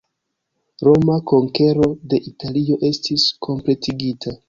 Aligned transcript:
Roma 0.87 1.17
konkero 1.33 1.91
de 2.15 2.23
Italio 2.33 2.81
estis 2.93 3.31
kompletigita. 3.49 4.39